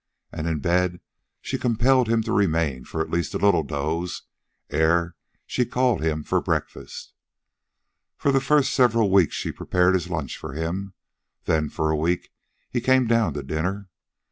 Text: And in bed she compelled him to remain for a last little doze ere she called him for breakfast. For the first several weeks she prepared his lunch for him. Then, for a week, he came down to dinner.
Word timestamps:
And 0.31 0.47
in 0.47 0.61
bed 0.61 0.99
she 1.41 1.59
compelled 1.59 2.07
him 2.07 2.23
to 2.23 2.31
remain 2.31 2.85
for 2.85 3.03
a 3.03 3.07
last 3.07 3.35
little 3.35 3.61
doze 3.61 4.23
ere 4.71 5.15
she 5.45 5.63
called 5.63 6.01
him 6.01 6.23
for 6.23 6.41
breakfast. 6.41 7.13
For 8.17 8.31
the 8.31 8.41
first 8.41 8.73
several 8.73 9.11
weeks 9.11 9.35
she 9.35 9.51
prepared 9.51 9.93
his 9.93 10.09
lunch 10.09 10.37
for 10.39 10.53
him. 10.53 10.95
Then, 11.43 11.69
for 11.69 11.91
a 11.91 11.95
week, 11.95 12.31
he 12.71 12.81
came 12.81 13.05
down 13.05 13.35
to 13.35 13.43
dinner. 13.43 13.89